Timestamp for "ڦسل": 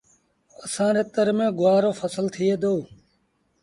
1.99-2.25